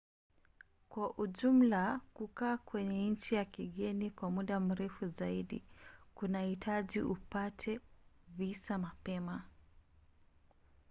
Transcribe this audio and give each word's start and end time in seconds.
kwa 0.89 1.17
ujumla 1.17 2.01
kukaa 2.13 2.57
kwenye 2.57 3.09
nchi 3.09 3.35
ya 3.35 3.45
kigeni 3.45 4.11
kwa 4.11 4.31
muda 4.31 4.59
mrefu 4.59 5.07
zaidi 5.07 5.63
kunahitaji 6.15 7.01
upate 7.01 7.79
visa 8.37 8.77
mapema 8.77 9.43